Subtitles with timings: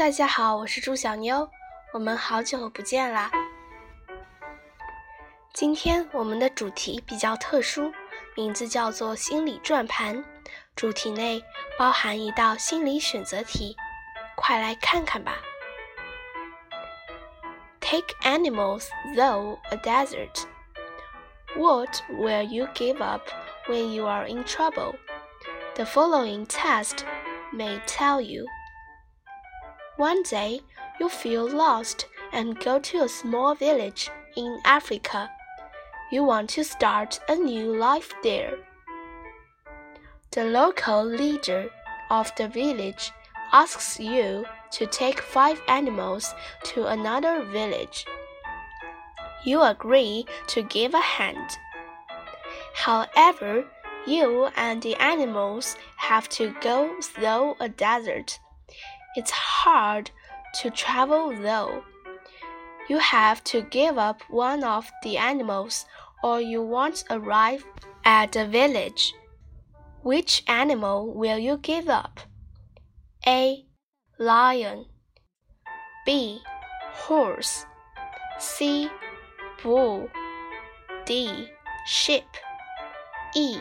[0.00, 1.46] 大家好，我是朱小妞，
[1.92, 3.30] 我们好久不见啦。
[5.52, 7.92] 今天我们的主题比较特殊，
[8.34, 10.24] 名字叫做心理转盘。
[10.74, 11.44] 主题内
[11.78, 13.76] 包含一道心理选择题，
[14.36, 15.36] 快来看看吧。
[17.80, 20.46] Take animals though a desert.
[21.54, 23.28] What will you give up
[23.68, 24.94] when you are in trouble?
[25.74, 27.04] The following test
[27.52, 28.46] may tell you.
[29.96, 30.60] One day,
[30.98, 35.30] you feel lost and go to a small village in Africa.
[36.10, 38.58] You want to start a new life there.
[40.32, 41.70] The local leader
[42.10, 43.12] of the village
[43.52, 46.34] asks you to take five animals
[46.64, 48.06] to another village.
[49.44, 51.58] You agree to give a hand.
[52.74, 53.64] However,
[54.06, 58.38] you and the animals have to go through a desert.
[59.16, 60.10] It's hard
[60.60, 61.82] to travel though.
[62.88, 65.86] You have to give up one of the animals
[66.22, 67.64] or you won't arrive
[68.04, 69.14] at the village.
[70.02, 72.20] Which animal will you give up?
[73.26, 73.66] A.
[74.18, 74.86] Lion.
[76.06, 76.40] B.
[76.92, 77.66] Horse.
[78.38, 78.88] C.
[79.62, 80.08] Bull.
[81.04, 81.48] D.
[81.86, 82.24] Sheep.
[83.34, 83.58] E.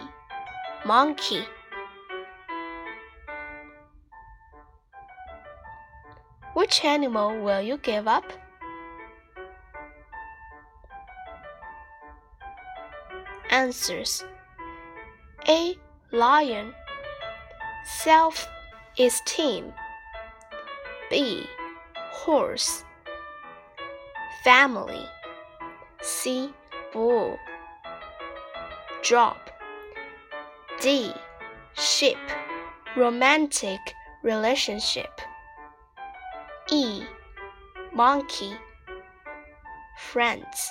[0.85, 1.43] Monkey.
[6.69, 8.31] Which animal will you give up?
[13.49, 14.23] Answers
[15.47, 15.75] A.
[16.11, 16.75] Lion
[17.83, 18.47] Self
[18.99, 19.73] esteem
[21.09, 21.47] B.
[22.11, 22.83] Horse
[24.43, 25.05] Family
[26.03, 26.53] C.
[26.93, 27.39] Bull
[29.01, 29.37] Job
[30.79, 31.11] D.
[31.73, 32.19] Ship
[32.95, 33.79] Romantic
[34.21, 35.19] relationship
[36.71, 37.03] E.
[37.93, 38.53] Monkey
[39.97, 40.69] Friends